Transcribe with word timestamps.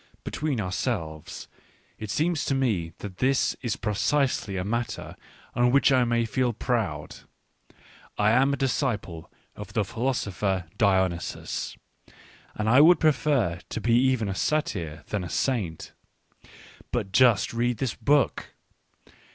Between 0.23 0.59
ourselves, 0.59 1.47
it 1.99 2.09
seems 2.09 2.43
to 2.45 2.55
me 2.55 2.91
that 2.97 3.17
this 3.19 3.55
is 3.61 3.75
precisely 3.75 4.57
a 4.57 4.63
matter 4.65 5.15
on 5.53 5.69
which 5.71 5.91
I 5.91 6.05
may 6.05 6.25
feel 6.25 6.53
proud. 6.53 7.17
J 7.69 7.75
am 8.33 8.51
a 8.51 8.57
d 8.57 8.65
is 8.65 8.71
ciple 8.71 9.29
ofthe 9.55 9.85
philo 9.85 10.13
sopher 10.13 10.65
Dionysus, 10.79 11.77
and 12.55 12.67
I 12.67 12.81
would 12.81 12.97
i 13.05 13.09
^prefer~tol>e 13.11 13.93
even 13.93 14.27
a 14.27 14.33
satyr 14.33 15.03
than 15.09 15.23
a 15.23 15.29
saint. 15.29 15.93
But 16.91 17.11
just 17.11 17.53
read 17.53 17.77
this 17.77 17.93
book 17.93 18.55